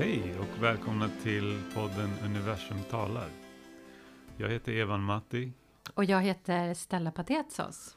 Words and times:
Hej 0.00 0.38
och 0.38 0.62
välkomna 0.62 1.10
till 1.22 1.62
podden 1.74 2.10
Universum 2.24 2.78
talar. 2.90 3.28
Jag 4.36 4.48
heter 4.48 4.72
Evan 4.72 5.02
Matti. 5.02 5.52
Och 5.94 6.04
jag 6.04 6.22
heter 6.22 6.74
Stella 6.74 7.10
Patetsos. 7.10 7.96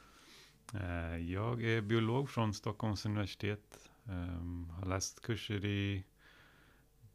Eh, 0.74 1.16
jag 1.16 1.62
är 1.62 1.80
biolog 1.80 2.30
från 2.30 2.54
Stockholms 2.54 3.06
universitet. 3.06 3.90
Ehm, 4.04 4.70
Har 4.70 4.86
läst 4.86 5.20
kurser 5.20 5.64
i 5.64 6.04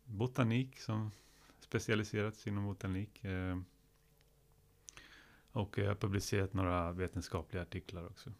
botanik 0.04 0.79
som 0.79 1.11
specialiserats 1.60 2.47
inom 2.47 2.65
botanik. 2.65 3.24
Ehm, 3.24 3.65
Och 5.51 5.78
jag 5.78 5.87
har 5.87 5.96
publicerat 5.96 6.54
några 6.54 6.92
vetenskapliga 6.92 7.61
artiklar 7.61 8.06
också. 8.07 8.32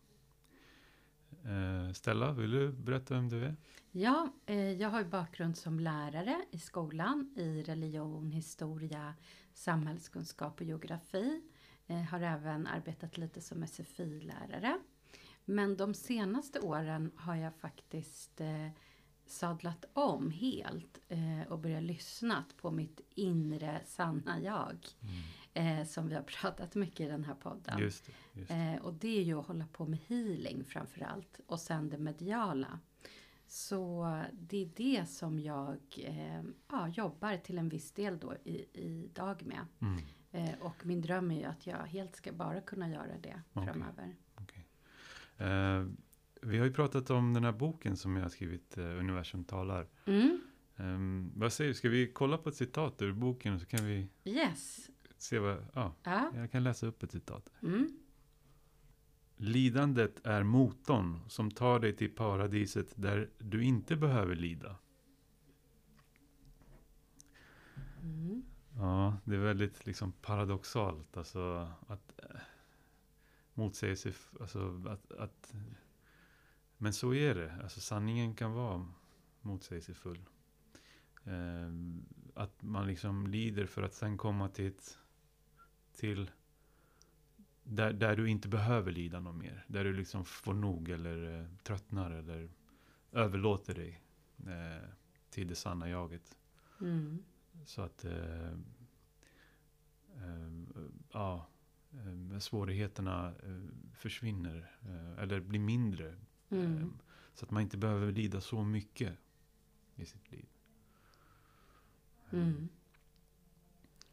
Eh, 1.45 1.93
Stella, 1.93 2.31
vill 2.31 2.52
du 2.52 2.71
berätta 2.71 3.13
vem 3.13 3.29
du 3.29 3.45
är? 3.45 3.55
Ja, 3.91 4.34
eh, 4.45 4.71
jag 4.71 4.89
har 4.89 5.03
bakgrund 5.03 5.57
som 5.57 5.79
lärare 5.79 6.41
i 6.52 6.59
skolan 6.59 7.34
i 7.35 7.63
religion, 7.63 8.31
historia, 8.31 9.13
samhällskunskap 9.53 10.59
och 10.59 10.65
geografi. 10.65 11.41
Eh, 11.88 12.02
har 12.02 12.21
även 12.21 12.67
arbetat 12.67 13.17
lite 13.17 13.41
som 13.41 13.63
SFI-lärare. 13.63 14.79
Men 15.45 15.77
de 15.77 15.93
senaste 15.93 16.59
åren 16.59 17.12
har 17.15 17.35
jag 17.35 17.55
faktiskt 17.55 18.41
sadlat 19.26 19.85
om 19.93 20.31
helt 20.31 20.99
och 21.48 21.59
börjat 21.59 21.84
lyssna 21.84 22.45
på 22.62 22.71
mitt 22.71 23.01
inre 23.15 23.81
sanna 23.85 24.41
jag. 24.41 24.77
Eh, 25.53 25.84
som 25.84 26.08
vi 26.08 26.16
har 26.16 26.21
pratat 26.41 26.76
mycket 26.76 26.99
i 26.99 27.05
den 27.05 27.23
här 27.23 27.35
podden. 27.35 27.80
Just 27.80 28.05
det. 28.05 28.40
Just 28.40 28.49
det. 28.49 28.55
Eh, 28.55 28.85
och 28.85 28.94
det 28.94 29.20
är 29.20 29.23
ju 29.23 29.40
att 29.40 29.48
hålla 29.48 29.66
på 29.67 29.85
med 29.85 29.99
healing 30.07 30.63
framför 30.63 31.01
allt. 31.01 31.40
Och 31.46 31.60
sen 31.60 31.90
det 31.90 31.98
mediala. 31.98 32.79
Så 33.48 34.05
det 34.32 34.57
är 34.63 34.70
det 34.76 35.10
som 35.10 35.40
jag 35.40 35.77
eh, 35.98 36.41
ja, 36.71 36.88
jobbar 36.88 37.38
till 37.38 37.57
en 37.57 37.70
viss 37.70 37.91
del 37.91 38.20
då 38.20 38.35
i, 38.43 38.65
idag 38.73 39.46
med. 39.46 39.65
Mm. 39.79 40.01
Eh, 40.32 40.60
och 40.60 40.85
min 40.85 41.01
dröm 41.01 41.32
är 41.32 41.35
ju 41.35 41.43
att 41.43 41.68
jag 41.68 41.77
helt 41.77 42.16
ska 42.16 42.32
bara 42.32 42.62
kunna 42.62 42.90
göra 42.90 43.18
det 43.21 43.41
Okej. 43.54 43.73
framöver. 43.73 44.16
Eh, 45.40 45.88
vi 46.41 46.57
har 46.57 46.66
ju 46.66 46.73
pratat 46.73 47.10
om 47.10 47.34
den 47.34 47.43
här 47.43 47.51
boken 47.51 47.98
som 47.98 48.16
jag 48.16 48.23
har 48.23 48.29
skrivit, 48.29 48.77
eh, 48.77 48.84
Universum 48.84 49.43
talar. 49.43 49.88
Mm. 50.05 50.41
Um, 50.76 51.32
vad 51.35 51.54
säger 51.54 51.68
du, 51.68 51.73
ska 51.73 51.90
vi 51.90 52.07
kolla 52.07 52.38
på 52.38 52.49
ett 52.49 52.55
citat 52.55 53.01
ur 53.01 53.13
boken 53.13 53.60
så 53.60 53.66
kan 53.66 53.85
vi 53.85 54.10
Yes. 54.23 54.90
Se 55.21 55.39
vad, 55.39 55.65
ja, 55.73 55.95
Ja. 56.03 56.31
jag 56.35 56.51
kan 56.51 56.63
läsa 56.63 56.87
upp 56.87 57.03
ett 57.03 57.12
citat. 57.12 57.51
Mm. 57.62 57.99
Lidandet 59.37 60.26
är 60.26 60.43
motorn 60.43 61.20
som 61.27 61.51
tar 61.51 61.79
dig 61.79 61.95
till 61.95 62.15
paradiset 62.15 62.93
där 62.95 63.29
du 63.37 63.63
inte 63.63 63.95
behöver 63.95 64.35
lida. 64.35 64.75
Mm. 68.03 68.44
Ja, 68.75 69.17
det 69.25 69.35
är 69.35 69.39
väldigt 69.39 69.85
liksom 69.85 70.11
paradoxalt, 70.11 71.17
alltså 71.17 71.72
att 71.88 72.19
eh, 72.19 72.39
motsägelse, 73.53 74.13
alltså 74.39 74.83
att, 74.88 75.11
att, 75.11 75.53
men 76.78 76.94
så 76.94 77.13
är 77.13 77.35
det, 77.35 77.53
alltså 77.63 77.79
sanningen 77.79 78.35
kan 78.35 78.53
vara 78.53 78.88
motsägelsefull. 79.41 80.25
Eh, 81.23 81.69
att 82.33 82.61
man 82.63 82.88
liksom 82.88 83.28
lider 83.28 83.66
för 83.66 83.81
att 83.81 83.94
sen 83.94 84.17
komma 84.17 84.50
till 84.50 84.67
ett, 84.67 84.97
till 86.00 86.31
där, 87.63 87.94
där 87.94 88.16
du 88.16 88.29
inte 88.29 88.47
behöver 88.47 88.91
lida 88.91 89.19
något 89.19 89.35
mer. 89.35 89.66
Där 89.67 89.83
du 89.83 89.94
liksom 89.94 90.25
får 90.25 90.53
nog 90.53 90.89
eller 90.89 91.39
eh, 91.39 91.47
tröttnar 91.63 92.11
eller 92.11 92.50
överlåter 93.11 93.73
dig 93.75 94.01
eh, 94.47 94.89
till 95.29 95.47
det 95.47 95.55
sanna 95.55 95.89
jaget. 95.89 96.38
Mm. 96.81 97.23
Så 97.65 97.81
att 97.81 98.05
eh, 98.05 98.51
eh, 100.15 100.51
ja, 101.11 101.47
eh, 101.91 102.39
svårigheterna 102.39 103.33
eh, 103.43 103.93
försvinner 103.93 104.71
eller 105.17 105.39
blir 105.39 105.59
mindre. 105.59 106.15
Mm. 106.51 106.93
så 107.33 107.45
att 107.45 107.51
man 107.51 107.61
inte 107.61 107.77
behöver 107.77 108.11
lida 108.11 108.41
så 108.41 108.63
mycket 108.63 109.17
i 109.95 110.05
sitt 110.05 110.31
liv. 110.31 110.45
Mm. 112.31 112.69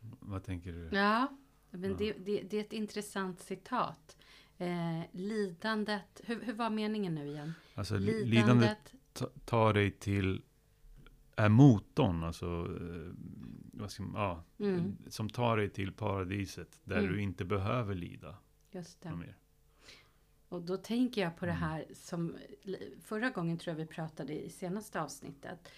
Vad 0.00 0.44
tänker 0.44 0.72
du? 0.72 0.96
Ja, 0.96 1.36
men. 1.70 1.96
Det, 1.96 2.12
det, 2.12 2.42
det 2.42 2.56
är 2.56 2.60
ett 2.60 2.72
intressant 2.72 3.40
citat. 3.40 4.16
Eh, 4.58 5.00
lidandet, 5.12 6.20
hur, 6.24 6.40
hur 6.42 6.52
var 6.52 6.70
meningen 6.70 7.14
nu 7.14 7.26
igen? 7.26 7.52
Alltså 7.74 7.98
li- 7.98 8.24
lidandet 8.24 8.28
Lidandet, 8.28 8.94
ta- 9.12 9.30
tar 9.44 9.72
dig 9.74 9.90
till 9.90 10.42
är 11.36 11.48
motorn, 11.48 12.24
alltså 12.24 12.46
eh, 13.76 13.88
ska 13.88 14.04
ja, 14.14 14.42
mm, 14.58 14.96
som 15.08 15.30
tar 15.30 15.56
dig 15.56 15.68
till 15.70 15.92
paradiset 15.92 16.80
där 16.84 16.98
Mm. 16.98 17.12
du 17.12 17.20
inte 17.20 17.44
behöver 17.44 17.94
lida 17.94 18.36
just 18.70 19.00
det. 19.00 19.14
mer. 19.16 19.36
Och 20.48 20.62
då 20.62 20.76
tänker 20.76 21.20
jag 21.22 21.36
på 21.36 21.44
det 21.46 21.52
Mm. 21.52 21.62
här 21.62 21.84
som 21.94 22.36
förra 23.02 23.30
gången 23.30 23.58
tror 23.58 23.72
jag 23.76 23.86
vi 23.86 23.92
pratade 23.92 24.44
i 24.46 24.50
senaste 24.50 25.00
avsnittet, 25.00 25.68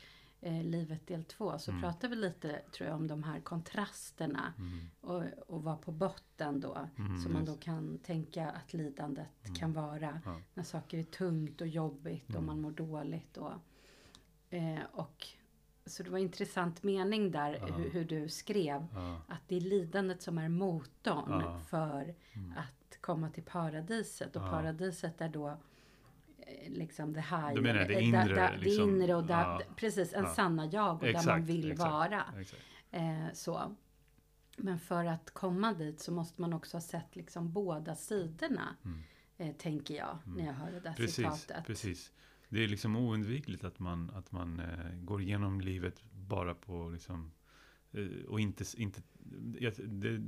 eh, 0.40 0.62
Livet 0.64 1.06
del 1.06 1.24
2, 1.24 1.58
så 1.58 1.70
Mm. 1.70 1.82
pratade 1.82 2.08
vi 2.14 2.20
lite 2.22 2.62
tror 2.72 2.88
jag 2.88 2.96
om 2.96 3.06
de 3.06 3.22
här 3.22 3.40
kontrasterna 3.40 4.52
Mm. 4.58 4.78
och, 5.00 5.24
och 5.58 5.64
vara 5.64 5.76
på 5.76 5.92
botten 5.92 6.60
då. 6.60 6.88
Mm, 6.98 7.18
så 7.18 7.28
man 7.28 7.44
då 7.44 7.56
kan 7.56 7.98
tänka 7.98 8.50
att 8.50 8.72
lidandet 8.72 9.26
Mm. 9.44 9.54
kan 9.54 9.72
vara 9.72 10.20
Ja. 10.24 10.40
när 10.54 10.62
saker 10.62 10.98
är 10.98 11.02
tungt 11.02 11.60
och 11.60 11.66
jobbigt 11.68 12.24
och 12.28 12.30
Mm. 12.34 12.46
man 12.46 12.60
mår 12.60 12.70
dåligt. 12.70 13.36
Och, 13.36 13.52
eh, 14.50 14.78
och, 14.92 15.26
så 15.86 16.02
det 16.02 16.10
var 16.10 16.18
en 16.18 16.24
intressant 16.24 16.82
mening 16.82 17.30
där 17.30 17.58
Ja. 17.68 17.74
hur, 17.76 17.90
hur 17.90 18.04
du 18.04 18.28
skrev. 18.28 18.86
Ja. 18.94 19.20
Att 19.28 19.40
det 19.48 19.56
är 19.56 19.60
lidandet 19.60 20.22
som 20.22 20.38
är 20.38 20.48
motorn 20.48 21.64
för 21.64 22.14
Mm. 22.32 22.52
att 22.56 22.98
komma 23.00 23.30
till 23.30 23.42
paradiset. 23.42 24.36
Och 24.36 24.42
paradiset 24.42 25.20
är 25.20 25.28
då 25.28 25.48
eh, 26.38 26.70
liksom 26.72 27.12
det 27.12 27.20
här. 27.20 27.54
Du 27.54 27.60
menar 27.60 27.84
det 27.84 27.94
eh, 27.94 28.08
inre, 28.08 28.24
där- 28.24 28.34
där- 28.34 28.56
liksom? 28.58 28.86
Det 28.98 29.02
inre 29.04 29.14
och 29.14 29.24
där, 29.26 29.60
precis, 29.76 30.14
en 30.14 30.26
sanna 30.26 30.66
jag 30.66 30.94
och 30.94 31.00
där 31.02 31.12
man 31.12 31.20
Exakt, 31.20 31.44
vill 31.44 31.72
exakt. 31.72 31.90
vara. 31.90 32.22
Exakt. 32.40 32.62
Eh, 32.90 33.26
så. 33.32 33.74
Men 34.58 34.78
för 34.78 35.04
att 35.04 35.30
komma 35.30 35.72
dit 35.74 36.00
så 36.00 36.12
måste 36.12 36.40
man 36.40 36.52
också 36.52 36.76
ha 36.76 36.82
sett 36.82 37.16
liksom 37.16 37.52
båda 37.52 37.94
sidorna. 37.94 38.76
Mm. 38.84 38.98
Eh, 39.36 39.54
tänker 39.56 39.94
jag 39.94 40.18
när 40.26 40.46
jag 40.46 40.52
hör 40.52 40.70
det 40.72 40.80
där 40.80 40.92
Precis, 40.92 41.14
citatet. 41.14 41.66
precis. 41.66 42.12
Det 42.48 42.64
är 42.64 42.68
liksom 42.68 42.96
oundvikligt 42.96 43.64
att 43.64 43.78
man, 43.78 44.10
att 44.10 44.32
man 44.32 44.60
eh, 44.60 44.94
går 44.96 45.22
igenom 45.22 45.60
livet 45.60 46.02
bara 46.12 46.54
på 46.54 46.88
liksom, 46.88 47.32
eh, 47.92 48.06
och 48.28 48.40
inte, 48.40 48.64
inte 48.76 49.02
det, 49.42 50.20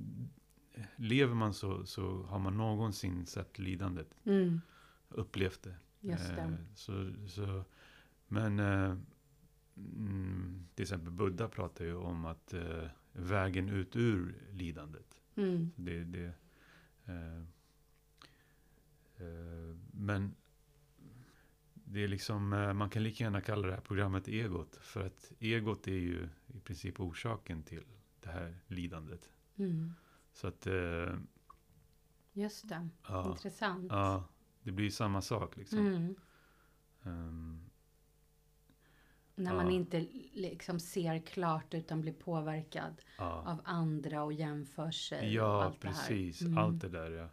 lever 0.96 1.34
man 1.34 1.54
så, 1.54 1.86
så 1.86 2.22
har 2.22 2.38
man 2.38 2.56
någonsin 2.56 3.26
sett 3.26 3.58
lidandet, 3.58 4.14
Mm, 4.24 4.60
upplevt 5.08 5.62
det. 5.62 5.74
just 6.00 6.28
det. 6.28 6.40
Eh, 6.42 6.50
så, 6.74 7.12
så, 7.28 7.64
men 8.28 8.58
eh, 8.58 8.96
mm, 9.76 10.66
till 10.74 10.82
exempel 10.82 11.10
Buddha 11.12 11.48
pratar 11.48 11.84
ju 11.84 11.94
om 11.94 12.24
att 12.24 12.54
eh, 12.54 12.84
vägen 13.12 13.68
ut 13.68 13.96
ur 13.96 14.34
lidandet. 14.50 15.20
Mm, 15.36 15.70
Det, 15.76 16.04
det, 16.04 16.32
eh, 17.04 17.38
eh, 19.16 19.76
men 19.92 20.34
det 21.74 22.04
är 22.04 22.08
liksom, 22.08 22.52
eh, 22.52 22.72
man 22.72 22.90
kan 22.90 23.02
lika 23.02 23.24
gärna 23.24 23.40
kalla 23.40 23.66
det 23.68 23.74
här 23.74 23.80
programmet 23.80 24.28
egot. 24.28 24.76
För 24.76 25.06
att 25.06 25.32
egot 25.38 25.86
är 25.88 25.92
ju 25.92 26.28
i 26.46 26.60
princip 26.60 27.00
orsaken 27.00 27.62
till 27.62 27.84
det 28.20 28.28
här 28.30 28.56
lidandet. 28.66 29.30
mm, 29.56 29.92
Så 30.32 30.46
att, 30.46 30.66
eh, 30.66 31.14
just 32.32 32.68
det. 32.68 32.88
ja, 33.08 33.30
Intressant. 33.30 33.86
ja, 33.88 34.24
det 34.62 34.72
blir 34.72 34.84
ju 34.84 34.90
samma 34.90 35.22
sak 35.22 35.56
liksom. 35.56 35.78
Mm. 35.86 36.14
Ehm, 37.02 37.69
När 39.40 39.50
Ja. 39.50 39.56
man 39.56 39.70
inte 39.70 40.06
liksom 40.32 40.80
ser 40.80 41.18
klart 41.18 41.74
utan 41.74 42.00
blir 42.00 42.12
påverkad 42.12 42.94
ja, 43.18 43.24
av 43.46 43.60
andra 43.64 44.22
och 44.22 44.32
jämför 44.32 44.90
sig. 44.90 45.34
ja 45.34 45.64
allt 45.64 45.80
det 45.80 45.88
här. 45.88 45.94
precis. 45.94 46.42
Mm. 46.42 46.58
Allt 46.58 46.80
det 46.80 46.88
där 46.88 47.10
ja. 47.10 47.28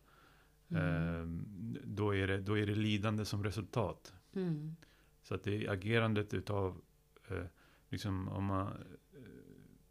Mm. 0.70 0.84
Ehm, 1.22 1.78
då, 1.84 2.16
är 2.16 2.28
det, 2.28 2.42
då 2.42 2.58
är 2.58 2.66
det 2.66 2.76
lidande 2.76 3.26
som 3.26 3.44
resultat. 3.44 4.14
Mm. 4.36 4.76
Så 5.24 5.36
att 5.36 5.44
det 5.44 5.66
är 5.66 5.72
agerandet 5.72 6.34
utav, 6.34 6.82
eh, 7.30 7.44
liksom 7.90 8.28
om 8.30 8.46
man, 8.46 8.68
eh, 8.68 8.74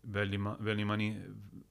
väljer 0.02 0.38
man, 0.38 0.64
väljer 0.64 0.86
man 0.86 1.00
in, 1.00 1.22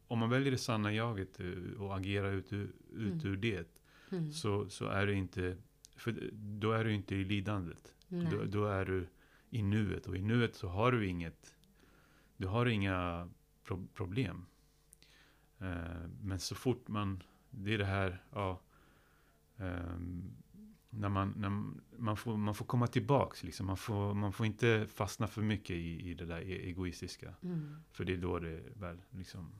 om 0.07 0.19
man 0.19 0.29
väljer 0.29 0.51
det 0.51 0.57
sanna 0.57 0.93
jaget 0.93 1.39
eh, 1.39 1.81
och 1.81 1.97
agerar 1.97 2.31
ut, 2.33 2.53
ur- 2.53 2.73
ut 2.93 3.23
Mm. 3.23 3.27
ur 3.33 3.37
det, 3.37 3.67
Mm. 4.11 4.31
så, 4.31 4.69
så 4.69 4.85
är 4.87 5.05
det 5.05 5.13
inte, 5.13 5.57
för 5.95 6.29
då 6.33 6.71
är 6.71 6.83
du 6.83 6.93
inte 6.93 7.15
i 7.15 7.23
lidandet. 7.23 7.95
Då, 8.07 8.43
då 8.45 8.65
är 8.67 8.85
du 8.85 9.07
i 9.55 9.61
nuet 9.61 10.07
och 10.07 10.17
i 10.17 10.21
nuet 10.21 10.55
så 10.55 10.67
har 10.67 10.91
du 10.91 11.07
inget, 11.07 11.55
du 12.37 12.47
har 12.47 12.65
inga 12.65 13.29
pro, 13.63 13.87
problem. 13.93 14.45
Eh, 15.59 16.07
men 16.21 16.39
så 16.39 16.55
fort 16.55 16.87
man, 16.87 17.23
det 17.49 17.73
är 17.73 17.77
det 17.77 17.85
här, 17.85 18.23
ja, 18.31 18.61
ehm, 19.57 20.35
när 20.89 21.09
man, 21.09 21.33
när 21.37 21.49
man, 21.97 22.17
får, 22.17 22.37
man 22.37 22.55
får 22.55 22.65
komma 22.65 22.87
tillbaks. 22.87 23.43
Liksom. 23.43 23.65
Man, 23.65 23.77
får, 23.77 24.13
man 24.13 24.33
får 24.33 24.45
inte 24.45 24.87
fastna 24.87 25.27
för 25.27 25.41
mycket 25.41 25.75
i, 25.75 26.09
i 26.09 26.13
det 26.13 26.25
där 26.25 26.41
e- 26.41 26.69
egoistiska. 26.69 27.33
Mm. 27.43 27.83
För 27.91 28.05
det 28.05 28.13
är 28.13 28.17
då 28.17 28.39
det 28.39 28.63
väl 28.75 29.01
liksom, 29.09 29.51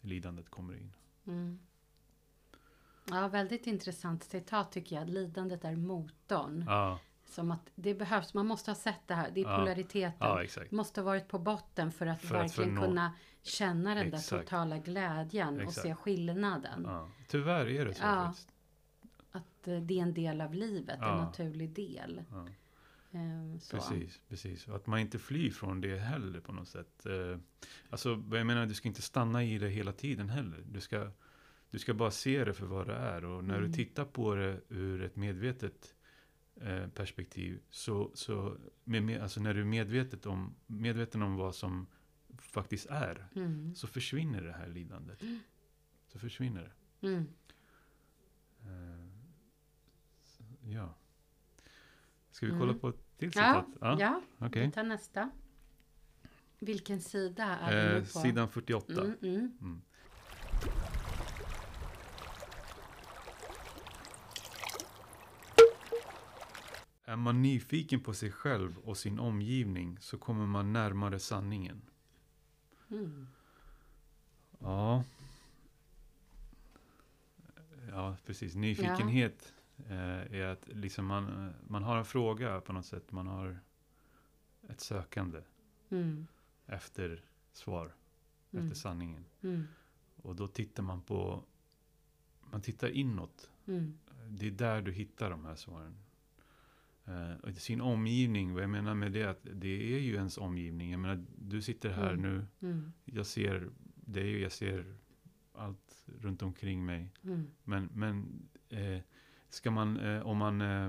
lidandet 0.00 0.50
kommer 0.50 0.74
in. 0.74 0.92
Mm. 1.26 1.58
Ja, 3.10 3.28
väldigt 3.28 3.66
intressant 3.66 4.24
citat 4.24 4.72
tycker 4.72 4.96
jag. 4.96 5.08
Lidandet 5.08 5.64
är 5.64 5.76
motorn. 5.76 6.64
Ja, 6.66 7.00
Som 7.26 7.50
att 7.50 7.70
det 7.74 7.94
behövs, 7.94 8.34
man 8.34 8.46
måste 8.46 8.70
ha 8.70 8.76
sett 8.76 9.00
det 9.08 9.14
här. 9.14 9.30
Det 9.34 9.40
är 9.40 9.44
Ja. 9.44 9.56
polariteten. 9.58 10.14
ja 10.20 10.44
måste 10.70 11.00
ha 11.00 11.04
varit 11.04 11.28
på 11.28 11.38
botten 11.38 11.92
för 11.92 12.06
att 12.06 12.22
För 12.22 12.34
att 12.34 12.42
verkligen 12.44 12.70
förnå- 12.78 12.84
kunna 12.86 13.12
känna 13.42 13.94
den 13.94 14.10
där 14.10 14.18
Exakt. 14.18 14.42
totala 14.44 14.78
glädjen 14.78 15.54
och 15.56 15.62
Exakt. 15.62 15.86
se 15.86 15.94
skillnaden. 15.94 16.82
Ja. 16.84 17.08
Tyvärr 17.28 17.66
är 17.66 17.84
det 17.84 17.94
så. 17.94 18.02
Faktiskt. 18.02 18.48
Att 19.32 19.68
eh, 19.68 19.80
det 19.80 19.98
är 19.98 20.02
en 20.02 20.14
del 20.14 20.40
av 20.40 20.54
livet, 20.54 21.00
en 21.00 21.16
naturlig 21.18 21.70
del. 21.70 22.22
Ehm, 23.12 23.60
Så. 23.60 23.76
Precis, 23.76 24.20
precis. 24.28 24.68
Och 24.68 24.76
att 24.76 24.86
man 24.86 24.98
inte 24.98 25.18
flyr 25.18 25.50
från 25.50 25.80
det 25.80 25.98
heller 25.98 26.40
på 26.40 26.52
något 26.52 26.68
sätt. 26.68 27.06
Eh, 27.06 27.38
Alltså, 27.90 28.22
jag 28.32 28.46
menar, 28.46 28.66
du 28.66 28.74
ska 28.74 28.88
inte 28.88 29.02
stanna 29.02 29.44
i 29.44 29.58
det 29.58 29.68
hela 29.68 29.92
tiden 29.92 30.28
heller. 30.30 30.64
Du 30.70 30.80
ska, 30.80 31.10
du 31.70 31.78
ska 31.78 31.94
bara 31.94 32.10
se 32.10 32.44
det 32.44 32.54
för 32.54 32.66
vad 32.66 32.86
det 32.86 32.94
är. 32.94 33.24
Och 33.24 33.44
när 33.44 33.58
Mm. 33.58 33.70
du 33.70 33.76
tittar 33.76 34.04
på 34.04 34.34
det 34.34 34.60
ur 34.68 35.02
ett 35.02 35.16
medvetet 35.16 35.94
eh, 36.60 36.88
perspektiv, 36.88 37.60
så, 37.70 38.10
så 38.14 38.56
med, 38.84 39.02
med, 39.02 39.22
alltså 39.22 39.40
när 39.40 39.54
du 39.54 39.60
är 39.60 39.64
medvetet 39.64 40.26
om, 40.26 40.54
medveten 40.66 41.22
om 41.22 41.36
vad 41.36 41.54
som 41.54 41.86
faktiskt 42.38 42.86
är, 42.86 43.28
Mm. 43.34 43.74
så 43.74 43.86
försvinner 43.86 44.42
det 44.42 44.52
här 44.52 44.68
lidandet. 44.68 45.22
Så 46.06 46.18
försvinner 46.18 46.62
det. 47.00 47.06
Mm. 47.08 47.26
Eh, 48.60 49.06
så, 50.22 50.42
ja. 50.62 50.94
Ska 52.30 52.46
vi 52.46 52.52
Mm. 52.52 52.60
kolla 52.66 52.78
på 52.78 52.88
ett 52.88 53.16
till 53.18 53.30
Ja, 53.34 53.64
citat? 53.72 54.00
ja, 54.00 54.22
okej. 54.38 54.66
vi 54.66 54.72
tar 54.72 54.82
nästa. 54.84 55.30
Vilken 56.58 57.00
sida 57.00 57.44
är 57.44 57.86
Eh, 57.88 57.94
nu 57.94 58.00
på? 58.00 58.06
sidan 58.06 58.48
48. 58.48 58.92
Mm, 59.04 59.16
mm. 59.22 59.58
Mm. 59.60 59.82
Är 67.14 67.18
man 67.18 67.42
nyfiken 67.42 68.00
på 68.00 68.14
sig 68.14 68.30
själv 68.32 68.78
och 68.78 68.96
sin 68.96 69.18
omgivning 69.18 69.98
så 70.00 70.18
kommer 70.18 70.46
man 70.46 70.72
närmare 70.72 71.18
sanningen. 71.18 71.82
Mm. 72.90 73.26
Ja. 74.58 75.04
Ja, 77.90 78.16
precis. 78.26 78.54
Nyfikenhet 78.54 79.52
eh, 79.86 80.32
är 80.34 80.46
att 80.46 80.68
liksom 80.68 81.06
man, 81.06 81.46
eh, 81.46 81.52
man 81.68 81.82
har 81.82 81.96
en 81.98 82.04
fråga 82.04 82.60
på 82.60 82.72
något 82.72 82.86
sätt. 82.86 83.12
Man 83.12 83.26
har 83.26 83.58
ett 84.68 84.80
sökande 84.80 85.42
Mm. 85.90 86.26
efter 86.66 87.24
svar, 87.52 87.94
Mm. 88.52 88.64
efter 88.64 88.76
sanningen. 88.78 89.24
Mm. 89.42 89.66
Och 90.22 90.36
då 90.36 90.48
tittar 90.48 90.82
man 90.82 91.02
på, 91.02 91.44
man 92.50 92.60
tittar 92.62 92.88
inåt. 92.88 93.50
Mm. 93.66 93.98
Det 94.28 94.46
är 94.46 94.50
där 94.50 94.82
du 94.82 94.92
hittar 94.92 95.30
de 95.30 95.44
här 95.44 95.56
svaren. 95.56 95.96
Eh, 97.06 97.54
sin 97.54 97.80
omgivning, 97.80 98.54
vad 98.54 98.62
jag 98.62 98.70
menar 98.70 98.94
med 98.94 99.12
det 99.12 99.24
att 99.24 99.46
det 99.52 99.94
är 99.94 99.98
ju 100.00 100.14
ens 100.14 100.38
omgivning. 100.38 100.90
Jag 100.90 101.00
menar, 101.00 101.24
du 101.38 101.62
sitter 101.62 101.90
här 101.90 102.12
Mm. 102.12 102.22
nu, 102.22 102.46
Mm. 102.68 102.92
jag 103.04 103.26
ser 103.26 103.70
dig 103.94 104.34
och 104.34 104.40
jag 104.40 104.52
ser 104.52 104.94
allt 105.52 106.04
runt 106.20 106.42
omkring 106.42 106.84
mig. 106.86 107.12
Mm. 107.24 107.46
Men, 107.64 107.88
men 107.94 108.42
eh, 108.68 109.00
ska 109.48 109.70
man, 109.70 109.96
eh, 110.00 110.26
om 110.26 110.36
man 110.38 110.60
eh, 110.60 110.86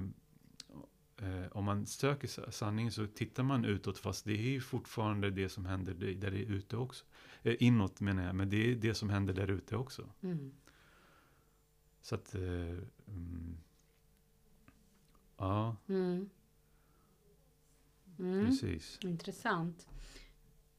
eh, 1.18 1.48
om 1.52 1.64
man 1.66 1.86
söker 1.86 2.28
sa- 2.28 2.52
sanning 2.52 2.92
så 2.92 3.08
tittar 3.08 3.44
man 3.44 3.66
utåt 3.66 3.98
fast 3.98 4.26
det 4.26 4.34
är 4.34 4.50
ju 4.52 4.62
fortfarande 4.62 5.30
det 5.32 5.50
som 5.50 5.66
händer 5.66 5.94
där 5.94 6.14
där 6.16 6.32
det 6.32 6.38
är 6.42 6.46
ute 6.52 6.78
också. 6.78 7.06
Eh, 7.44 7.56
inåt 7.60 8.02
menar 8.02 8.24
jag, 8.26 8.36
men 8.36 8.50
det 8.50 8.72
är 8.72 8.76
det 8.76 8.94
som 8.94 9.10
händer 9.10 9.34
där 9.34 9.52
ute 9.52 9.76
också. 9.76 10.10
Mm. 10.22 10.52
Så 12.02 12.16
att, 12.16 12.34
mm, 12.36 13.58
ja, 15.38 15.76
Mm. 15.88 16.30
Mm. 18.20 18.46
precis. 18.46 19.00
Intressant. 19.02 19.88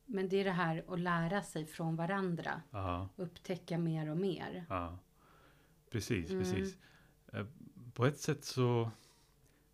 Men 0.07 0.29
det 0.29 0.37
är 0.41 0.45
det 0.45 0.51
här 0.51 0.85
att 0.89 1.01
lära 1.01 1.43
sig 1.43 1.67
från 1.67 1.97
varandra. 1.97 2.63
Ja, 2.71 3.09
Upptäcka 3.17 3.79
mer 3.79 4.11
och 4.11 4.17
mer. 4.17 4.67
ja. 4.69 4.99
Precis, 5.91 6.31
Mm. 6.31 6.43
precis. 6.43 6.77
Eh, 7.33 7.47
på 7.95 8.07
ett 8.07 8.19
sätt 8.21 8.45
så, 8.45 8.91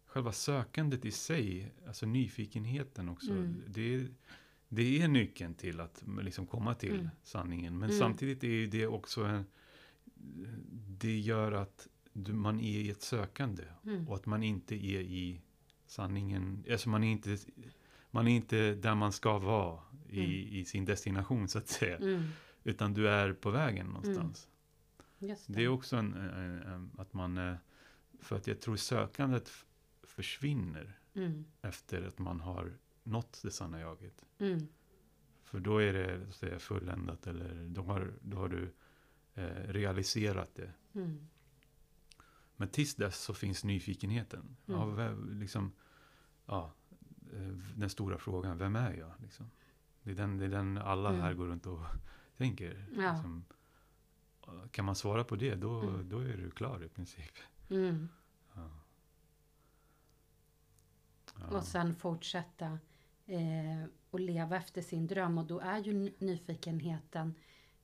själva 0.07 0.33
sökandet 0.33 1.05
i 1.05 1.11
sig, 1.11 1.73
alltså 1.87 2.07
nyfikenheten 2.07 3.09
också, 3.09 3.31
Mm. 3.33 3.63
det, 3.69 4.09
det 4.69 5.03
är 5.03 5.09
nyckeln 5.09 5.55
till 5.55 5.81
att 5.81 6.05
liksom 6.23 6.47
komma 6.47 6.75
till 6.75 6.95
Mm. 6.95 7.09
sanningen. 7.23 7.79
Men 7.79 7.89
Mm. 7.91 7.99
samtidigt 8.01 8.45
är 8.45 8.67
det 8.67 8.87
också 8.87 9.25
en, 9.25 9.47
det 10.89 11.19
gör 11.19 11.53
att 11.53 11.89
man 12.15 12.61
är 12.61 12.79
i 12.79 12.91
ett 12.91 13.03
sökande. 13.03 13.65
Mm. 13.85 14.09
Och 14.09 14.17
att 14.17 14.27
man 14.27 14.43
inte 14.43 14.75
är 14.75 15.01
i 15.01 15.41
sanningen, 15.87 16.65
alltså 16.71 16.89
man 16.89 17.05
är 17.05 17.13
inte, 17.13 17.39
man 18.11 18.29
är 18.29 18.37
inte 18.37 18.75
där 18.75 18.95
man 18.95 19.13
ska 19.13 19.39
vara 19.39 19.81
i, 20.09 20.19
Mm. 20.19 20.31
i 20.57 20.65
sin 20.65 20.85
destination 20.85 21.49
så 21.49 21.59
att 21.59 21.69
säga. 21.69 21.97
Mm. 21.97 22.23
Utan 22.65 22.95
du 22.95 23.09
är 23.09 23.33
på 23.33 23.51
vägen 23.51 23.87
någonstans. 23.87 24.49
Det. 25.19 25.45
Det 25.47 25.65
är 25.65 25.69
också 25.69 25.97
en, 25.97 26.15
en, 26.15 26.63
en, 26.63 26.91
att 26.99 27.13
man, 27.13 27.39
eh, 27.39 27.55
för 28.21 28.37
att 28.37 28.47
jag 28.47 28.61
tror 28.61 28.77
sökandet 28.77 29.51
försvinner 30.03 30.99
Mm. 31.15 31.45
efter 31.63 32.03
att 32.03 32.19
man 32.19 32.41
har 32.41 32.73
nått 33.03 33.41
det 33.43 33.51
sanna 33.51 33.81
jaget. 33.81 34.25
Mm. 34.39 34.67
För 35.45 35.61
då 35.61 35.79
är 35.79 35.93
det 35.93 36.21
så 36.25 36.29
att 36.29 36.35
säga, 36.35 36.59
fulländat 36.59 37.27
eller 37.27 37.67
då 37.69 37.83
har, 37.83 38.13
då 38.21 38.37
har 38.37 38.49
du 38.49 38.73
eh, 39.35 39.73
realiserat 39.73 40.55
det. 40.55 40.73
Mm. 40.95 41.29
Men 42.63 42.69
tills 42.69 42.95
dess 42.95 43.19
så 43.19 43.35
finns 43.35 43.65
nyfikenheten. 43.65 44.57
Ja, 44.67 44.83
Mm. 44.83 44.97
vem, 44.97 45.39
liksom, 45.41 45.73
ja, 46.47 46.73
eh, 47.33 47.41
den 47.77 47.91
stora 47.91 48.19
frågan, 48.19 48.59
vem 48.59 48.77
är 48.77 48.93
jag? 48.95 49.11
Liksom? 49.23 49.51
Det, 50.03 50.11
är 50.11 50.15
den, 50.15 50.39
det 50.39 50.45
är 50.45 50.49
den 50.49 50.79
alla 50.79 51.09
Mm. 51.09 51.21
här 51.21 51.35
går 51.35 51.47
runt 51.47 51.67
och 51.67 51.81
tänker. 52.37 52.87
Ja. 52.97 53.13
Liksom, 53.13 53.45
kan 54.71 54.85
man 54.85 54.95
svara 54.97 55.25
på 55.25 55.37
det, 55.37 55.55
då, 55.55 55.81
Mm. 55.81 56.09
då 56.09 56.19
är 56.19 56.37
du 56.37 56.51
klar 56.51 56.85
i 56.85 56.89
princip. 56.89 57.33
Mm. 57.71 58.09
Ja. 58.55 58.71
Och 61.51 61.65
sen 61.65 61.95
fortsätta 61.95 62.79
eh, 63.27 63.85
och 64.11 64.21
leva 64.21 64.57
efter 64.57 64.83
sin 64.83 65.07
dröm. 65.07 65.39
Och 65.39 65.47
då 65.47 65.61
är 65.61 65.79
ju 65.79 65.93
ny- 65.93 66.15
nyfikenheten. 66.19 67.35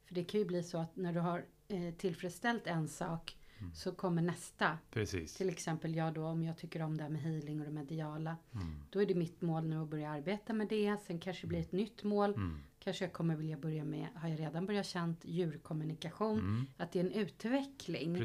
För 0.04 0.14
det 0.14 0.25
kan 0.25 0.40
ju 0.40 0.47
bli 0.47 0.62
så 0.62 0.78
att 0.78 0.97
när 0.97 1.12
du 1.12 1.20
har 1.20 1.44
eh, 1.68 1.94
tillfredsställt 1.94 2.66
en 2.66 2.88
sak 2.88 3.38
Mm. 3.61 3.75
så 3.75 3.93
kommer 3.93 4.23
nästa. 4.23 4.79
Precis. 4.91 5.35
Till 5.35 5.49
exempel 5.49 5.95
jag 5.97 6.15
då 6.15 6.25
om 6.27 6.45
jag 6.45 6.57
tycker 6.59 6.83
om 6.83 6.97
det 6.97 7.03
här 7.03 7.11
med 7.11 7.23
healing 7.23 7.61
och 7.61 7.67
det 7.67 7.73
mediala. 7.73 8.37
Mm. 8.55 8.83
Då 8.91 9.03
är 9.03 9.07
det 9.07 9.15
mitt 9.15 9.41
mål 9.43 9.65
nu 9.65 9.83
att 9.83 9.88
börja 9.88 10.11
arbeta 10.11 10.53
med 10.53 10.69
det. 10.69 10.97
Sen 11.07 11.19
kanske 11.19 11.43
det 11.43 11.49
blir 11.49 11.61
ett 11.61 11.73
nytt 11.73 12.05
mål. 12.05 12.31
Mm. 12.35 12.59
Kanske 12.79 13.05
jag 13.05 13.12
kommer 13.12 13.37
vilja 13.37 13.57
börja 13.57 13.85
med, 13.85 14.07
har 14.15 14.29
jag 14.29 14.41
redan 14.41 14.67
börjat 14.67 14.87
känt, 14.87 15.25
djurkommunikation. 15.25 16.38
Mm. 16.38 16.67
Att 16.77 16.93
det 16.93 17.00
är 17.00 17.05
en 17.05 17.12
utveckling 17.12 18.17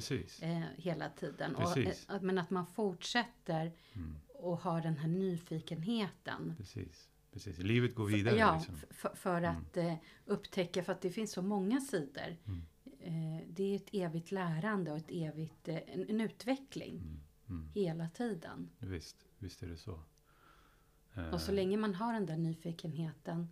eh, 0.42 0.62
hela 0.76 1.10
tiden. 1.10 1.56
Och, 1.56 1.74
Precis. 1.74 2.10
eh, 2.10 2.16
att- 2.16 2.22
men 2.22 2.38
att 2.38 2.50
man 2.50 2.66
fortsätter 2.68 3.72
Mm. 3.94 4.16
och 4.34 4.58
har 4.58 4.82
den 4.82 4.98
här 4.98 5.08
nyfikenheten. 5.08 6.54
Precis. 6.58 7.10
Precis. 7.32 7.58
Livet 7.58 7.96
går 7.96 8.06
vidare. 8.08 8.36
ja, 8.38 8.56
liksom. 8.56 8.76
för 9.16 9.38
Mm. 9.38 9.56
att 9.56 9.78
eh, 9.78 9.94
upptäcka, 10.26 10.84
för 10.84 10.92
att 10.92 11.02
det 11.02 11.10
finns 11.10 11.32
så 11.32 11.42
många 11.42 11.82
sidor. 11.82 12.38
Mm. 12.46 12.62
Eh, 13.04 13.48
det 13.50 13.64
är 13.64 13.76
ett 13.76 13.90
evigt 13.94 14.32
lärande 14.32 14.92
och 14.92 14.98
ett 14.98 15.12
evigt, 15.12 15.68
eh, 15.68 15.78
en, 15.88 16.10
en 16.10 16.22
utveckling 16.22 16.96
Mm. 16.98 17.20
Mm. 17.50 17.70
hela 17.74 18.10
tiden. 18.10 18.70
Visst, 18.80 19.28
visst 19.38 19.64
är 19.64 19.68
det 19.68 19.78
så. 19.78 20.00
Och 21.34 21.42
så 21.42 21.52
Eh, 21.52 21.56
länge 21.56 21.78
man 21.78 21.96
har 21.96 22.14
den 22.14 22.26
där 22.26 22.38
nyfikenheten 22.38 23.48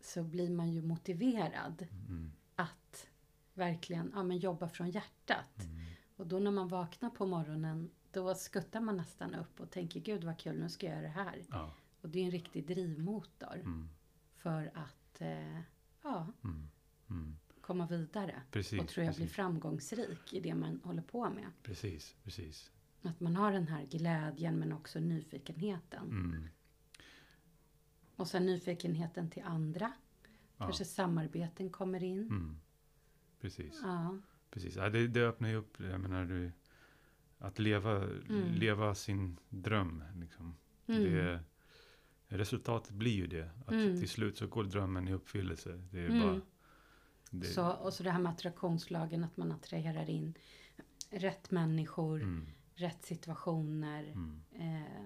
så 0.00 0.22
blir 0.22 0.50
man 0.50 0.72
ju 0.72 0.82
motiverad 0.82 1.86
Mm. 2.08 2.32
att 2.54 3.06
verkligen 3.54 4.12
ja, 4.14 4.22
men 4.22 4.38
jobba 4.38 4.68
från 4.68 4.90
hjärtat. 4.90 5.64
Mm. 5.64 5.80
Och 6.16 6.26
då 6.26 6.38
när 6.38 6.50
man 6.50 6.68
vaknar 6.68 7.10
på 7.10 7.26
morgonen 7.26 7.90
då 8.10 8.34
skuttar 8.34 8.80
man 8.80 8.96
nästan 8.96 9.34
upp 9.34 9.60
och 9.60 9.70
tänker 9.70 10.00
gud 10.00 10.24
vad 10.24 10.38
kul, 10.38 10.58
nu 10.60 10.68
ska 10.68 10.86
jag 10.86 10.94
göra 10.94 11.02
det 11.02 11.08
här. 11.08 11.42
Ja. 11.50 11.74
Och 12.00 12.08
det 12.08 12.18
är 12.20 12.24
en 12.24 12.30
riktig 12.30 12.66
drivmotor 12.66 13.54
Mm. 13.54 13.88
för 14.34 14.70
att 14.74 15.20
eh, 15.20 15.60
ja, 16.02 16.26
Mm. 16.44 17.38
Komma 17.68 17.86
vidare. 17.86 18.42
Precis. 18.50 18.80
och 18.80 18.88
tror 18.88 19.04
jag 19.06 19.14
blir 19.14 19.24
precis. 19.24 19.36
framgångsrik 19.36 20.32
i 20.32 20.40
det 20.40 20.54
man 20.54 20.80
håller 20.84 21.02
på 21.02 21.30
med. 21.30 21.50
Precis, 21.62 22.16
precis. 22.24 22.70
Att 23.02 23.20
man 23.20 23.36
har 23.36 23.52
den 23.52 23.68
här 23.68 23.84
glädjen 23.86 24.58
men 24.58 24.72
också 24.72 25.00
nyfikenheten. 25.00 26.08
Mm. 26.10 26.48
Och 28.16 28.28
sen 28.28 28.46
nyfikenheten 28.46 29.30
till 29.30 29.42
andra. 29.42 29.92
Ja. 30.56 30.64
Kanske 30.64 30.84
samarbeten 30.84 31.70
kommer 31.70 32.02
in. 32.02 32.20
Mm. 32.20 32.60
Precis. 33.40 33.80
Ja. 33.82 34.18
Precis. 34.50 34.76
Ja, 34.76 34.88
det, 34.90 35.08
det 35.08 35.20
öppnar 35.20 35.48
ju 35.48 35.54
upp, 35.56 35.80
jag 35.80 36.00
menar 36.00 36.24
du, 36.24 36.52
att 37.38 37.58
leva, 37.58 37.96
Mm. 38.04 38.52
leva 38.54 38.94
sin 38.94 39.38
dröm. 39.48 40.04
Liksom. 40.20 40.56
Mm. 40.86 41.02
Det, 41.02 41.40
resultatet 42.28 42.92
blir 42.92 43.12
ju 43.14 43.26
det. 43.26 43.50
Att 43.66 43.72
Mm. 43.72 43.98
till 44.00 44.08
slut 44.08 44.36
så 44.36 44.46
går 44.46 44.64
drömmen 44.64 45.08
i 45.08 45.12
uppfyllelse. 45.12 45.82
Det 45.90 46.00
är 46.00 46.08
Mm. 46.08 46.20
bara... 46.22 46.40
Det, 47.30 47.46
Så, 47.46 47.70
och 47.72 47.92
så 47.92 48.02
det 48.02 48.10
här 48.10 48.18
med 48.20 48.32
attraktionslagen, 48.32 49.24
att 49.24 49.36
man 49.36 49.52
attraherar 49.52 50.10
in 50.10 50.34
rätt 51.10 51.50
människor, 51.50 52.22
mm, 52.22 52.46
rätt 52.74 53.04
situationer. 53.04 54.04
mm. 54.04 54.42
Eh, 54.52 55.04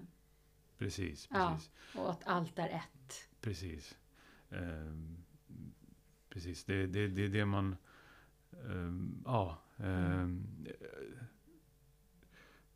Precis, 0.77 1.27
Ja. 1.31 1.51
precis. 1.55 1.71
och 1.95 2.11
att 2.11 2.23
allt 2.27 2.59
är 2.59 2.69
ett. 2.69 3.29
Precis. 3.41 3.97
Ehm, 4.49 5.23
precis, 6.29 6.63
det 6.65 6.73
är 6.75 6.87
det, 6.87 7.07
det, 7.07 7.27
det 7.27 7.45
man... 7.45 7.75
ehm, 8.69 9.23
ja. 9.25 9.57
eh, 9.77 10.27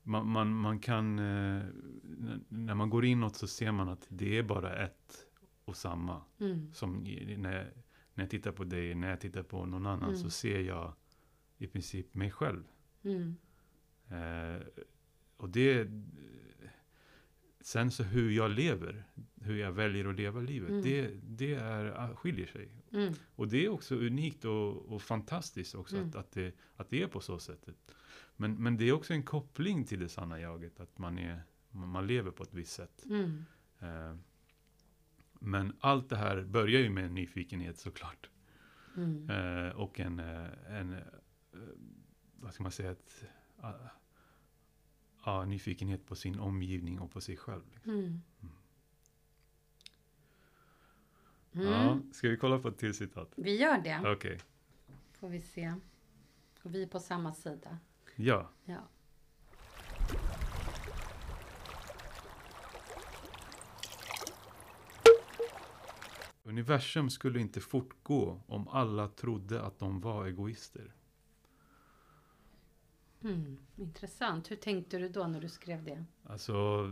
man, 0.03 0.27
man, 0.29 0.53
man 0.55 0.79
kan... 0.79 1.19
eh, 1.19 1.65
när 2.49 2.75
man 2.75 2.89
går 2.89 3.05
inåt 3.05 3.35
så 3.35 3.47
ser 3.47 3.71
man 3.71 3.89
att 3.89 4.05
det 4.09 4.37
är 4.37 4.43
bara 4.43 4.85
ett 4.85 5.25
och 5.65 5.77
samma. 5.77 6.21
Mm. 6.39 6.73
Som 6.73 7.03
när, 7.37 7.73
när 8.17 8.23
jag 8.23 8.29
tittar 8.31 8.51
på 8.51 8.63
dig, 8.63 8.95
när 8.95 9.09
jag 9.09 9.21
tittar 9.21 9.43
på 9.43 9.65
någon 9.65 9.85
annan 9.85 10.09
Mm. 10.09 10.15
så 10.21 10.29
ser 10.29 10.59
jag 10.59 10.93
i 11.57 11.67
princip 11.67 12.13
mig 12.13 12.31
själv. 12.31 12.63
Mm. 13.03 13.35
Eh, 14.09 14.61
och 15.37 15.49
det... 15.49 15.87
Sen 17.61 17.91
så 17.91 18.03
hur 18.03 18.31
jag 18.31 18.51
lever, 18.51 19.03
hur 19.41 19.57
jag 19.57 19.71
väljer 19.71 20.05
att 20.05 20.15
leva 20.15 20.39
livet, 20.41 20.69
Mm. 20.69 20.81
det, 20.81 21.07
det 21.23 21.53
är, 21.53 22.15
skiljer 22.15 22.47
sig. 22.47 22.69
Mm. 22.91 23.13
Och 23.35 23.47
det 23.47 23.65
är 23.65 23.69
också 23.69 23.95
unikt 23.95 24.45
och, 24.45 24.85
och 24.85 25.01
fantastiskt 25.01 25.75
också 25.75 25.95
Mm. 25.95 26.09
att, 26.09 26.15
att, 26.15 26.31
det, 26.31 26.55
att 26.75 26.89
det 26.89 27.01
är 27.01 27.07
på 27.07 27.19
så 27.19 27.39
sättet. 27.39 27.75
Men, 28.35 28.63
men 28.63 28.77
det 28.77 28.85
är 28.89 28.91
också 28.93 29.13
en 29.13 29.23
koppling 29.23 29.85
till 29.85 29.99
det 29.99 30.09
sanna 30.09 30.39
jaget, 30.39 30.79
att 30.79 30.97
man, 30.97 31.17
är, 31.19 31.41
man 31.71 31.89
man 31.89 32.07
lever 32.07 32.31
på 32.31 32.43
ett 32.43 32.53
visst 32.53 32.73
sätt. 32.73 33.05
Mm. 33.05 33.45
Eh, 33.79 34.15
men 35.39 35.77
allt 35.79 36.09
det 36.09 36.15
här 36.17 36.41
börjar 36.43 36.81
ju 36.81 36.89
med 36.89 37.05
en 37.05 37.13
nyfikenhet 37.13 37.77
såklart. 37.79 38.29
Mm. 38.97 39.29
Eh, 39.29 39.69
och 39.75 39.99
en, 39.99 40.19
eh, 40.19 40.75
en 40.79 40.93
eh, 40.93 40.99
vad 42.39 42.53
ska 42.53 42.63
man 42.63 42.71
säga, 42.71 42.91
ett, 42.91 43.23
ah, 43.57 43.73
ja, 45.25 45.45
nyfikenhet 45.45 46.05
på 46.05 46.15
sin 46.15 46.39
omgivning 46.39 46.99
och 46.99 47.11
på 47.11 47.21
sig 47.21 47.37
själv. 47.37 47.63
Liksom. 47.73 47.91
Mm. 47.91 48.21
Ja, 51.51 51.91
Mm. 51.91 52.13
ska 52.13 52.29
vi 52.29 52.37
kolla 52.37 52.59
på 52.59 52.67
ett 52.67 52.77
till 52.77 52.93
citat? 52.93 53.33
Vi 53.35 53.55
gör 53.61 53.81
det, 53.81 54.11
Okej. 54.11 54.39
får 55.13 55.29
vi 55.29 55.41
se. 55.41 55.73
Och 56.63 56.75
vi 56.75 56.83
är 56.83 56.87
på 56.87 56.99
samma 56.99 57.33
sida. 57.33 57.77
Ja. 58.15 58.49
Ja. 58.65 58.87
Universum 66.47 67.09
skulle 67.09 67.39
inte 67.39 67.61
fortgå 67.61 68.41
om 68.47 68.67
alla 68.67 69.07
trodde 69.07 69.61
att 69.61 69.79
de 69.79 70.01
var 70.01 70.25
egoister. 70.25 70.93
Mm. 73.23 73.57
Intressant. 73.75 74.51
Hur 74.51 74.55
tänkte 74.55 74.97
du 74.97 75.09
då 75.09 75.27
när 75.27 75.41
du 75.41 75.49
skrev 75.49 75.83
det? 75.83 76.05
Alltså, 76.23 76.91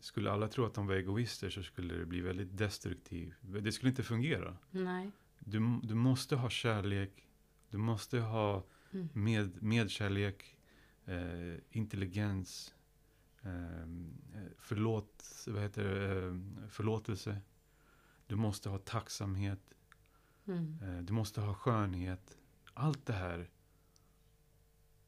skulle 0.00 0.30
alla 0.30 0.48
tro 0.48 0.64
att 0.64 0.74
de 0.74 0.86
var 0.86 0.94
egoister 0.94 1.50
så 1.50 1.62
skulle 1.62 1.94
det 1.94 2.06
bli 2.06 2.20
väldigt 2.20 2.56
destruktivt. 2.58 3.34
Det 3.40 3.72
skulle 3.72 3.90
inte 3.90 4.02
fungera. 4.02 4.56
Nej. 4.70 5.10
Du, 5.38 5.80
du 5.82 5.94
måste 5.94 6.36
ha 6.36 6.50
kärlek, 6.50 7.28
du 7.70 7.78
måste 7.78 8.18
ha 8.18 8.64
Mm. 8.94 9.08
med, 9.12 9.62
medkärlek, 9.62 10.56
eh, 11.04 11.54
intelligens, 11.70 12.74
eh, 13.42 13.86
förlåt, 14.58 15.24
vad 15.46 15.62
heter 15.62 15.84
det, 15.84 16.26
eh, 16.26 16.68
förlåtelse. 16.68 17.40
Du 18.26 18.36
måste 18.36 18.68
ha 18.68 18.78
tacksamhet, 18.78 19.60
Mm. 20.46 20.78
eh, 20.82 21.02
du 21.02 21.12
måste 21.12 21.40
ha 21.40 21.54
skönhet. 21.54 22.38
Allt 22.74 23.06
det 23.06 23.12
här 23.12 23.50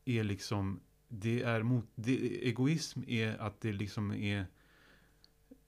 är 0.04 0.24
liksom, 0.24 0.80
det 1.08 1.42
är 1.42 1.62
mot, 1.62 1.84
det, 1.94 2.46
egoism 2.48 3.00
är 3.06 3.38
att 3.38 3.60
det 3.60 3.72
liksom 3.72 4.12
är 4.12 4.46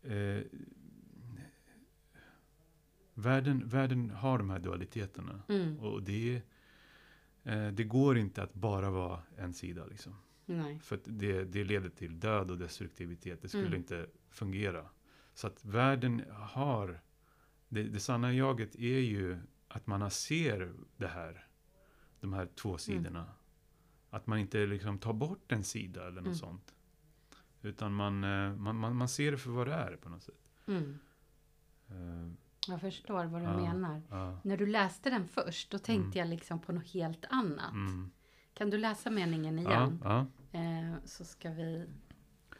eh, 0.02 0.43
världen, 3.14 3.69
världen 3.69 4.11
har 4.11 4.38
de 4.38 4.50
här 4.50 4.59
dualiteterna. 4.59 5.43
Mm. 5.49 5.78
Och 5.78 6.02
det, 6.02 6.43
eh, 7.45 7.69
det 7.69 7.85
går 7.85 8.19
inte 8.19 8.43
att 8.43 8.55
bara 8.55 8.90
vara 8.90 9.23
en 9.37 9.55
sida. 9.55 9.87
Liksom. 9.87 10.14
Nej. 10.47 10.78
För 10.81 10.97
att 10.97 11.02
det, 11.05 11.45
det 11.45 11.64
leder 11.64 11.88
till 11.90 12.21
död 12.21 12.50
och 12.50 12.59
destruktivitet. 12.59 13.43
Det 13.43 13.49
skulle 13.49 13.67
Mm. 13.67 13.78
inte 13.78 14.07
fungera. 14.31 14.88
Så 15.35 15.47
att 15.47 15.64
världen 15.64 16.23
har... 16.31 17.00
Det, 17.69 17.83
det 17.83 18.01
sanna 18.01 18.33
jaget 18.33 18.75
är 18.75 18.99
ju 19.01 19.39
att 19.69 19.87
man 19.87 20.11
ser 20.11 20.73
det 20.97 21.07
här. 21.09 21.47
De 22.21 22.33
här 22.33 22.47
två 22.47 22.69
Mm. 22.69 22.79
sidorna. 22.79 23.27
Att 24.11 24.27
man 24.27 24.39
inte 24.39 24.67
liksom 24.67 24.99
tar 24.99 25.13
bort 25.13 25.53
en 25.53 25.65
sida 25.65 26.01
eller 26.07 26.17
något 26.21 26.27
Mm. 26.27 26.35
sånt. 26.39 26.75
Utan 27.63 27.95
man, 27.95 28.25
eh, 28.25 28.57
man, 28.57 28.77
man, 28.77 28.97
man 28.97 29.09
ser 29.09 29.31
det 29.33 29.39
för 29.39 29.51
vad 29.51 29.67
det 29.67 29.75
är 29.75 29.97
på 29.97 30.09
något 30.09 30.23
sätt. 30.23 30.49
Mm. 30.67 30.99
Eh, 31.89 32.33
Jag 32.69 32.81
förstår 32.81 33.25
vad 33.25 33.41
du 33.41 33.45
Ja. 33.47 33.57
menar. 33.57 34.03
ja. 34.11 34.41
När 34.45 34.57
du 34.57 34.67
läste 34.67 35.11
den 35.11 35.29
först, 35.29 35.71
då 35.71 35.79
tänkte 35.79 36.19
Mm. 36.19 36.19
jag 36.19 36.29
liksom 36.29 36.61
på 36.61 36.73
något 36.73 36.87
helt 36.89 37.25
annat. 37.31 37.73
Mm. 37.73 38.11
Kan 38.55 38.71
du 38.71 38.79
läsa 38.79 39.11
meningen 39.11 39.59
igen? 39.59 40.03
Eh, 40.53 40.95
så 41.05 41.25
ska 41.25 41.51
vi... 41.51 41.87